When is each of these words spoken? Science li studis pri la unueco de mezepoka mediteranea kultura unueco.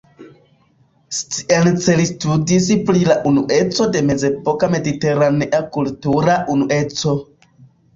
Science 1.17 1.97
li 1.99 2.07
studis 2.13 2.71
pri 2.89 3.05
la 3.11 3.19
unueco 3.35 3.89
de 3.99 4.05
mezepoka 4.11 4.75
mediteranea 4.75 5.65
kultura 5.81 6.45
unueco. 6.59 7.21